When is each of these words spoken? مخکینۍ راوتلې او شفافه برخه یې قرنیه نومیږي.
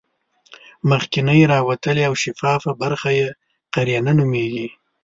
مخکینۍ 0.89 1.41
راوتلې 1.53 2.03
او 2.09 2.13
شفافه 2.23 2.71
برخه 2.81 3.09
یې 3.19 3.27
قرنیه 3.73 4.11
نومیږي. 4.17 4.67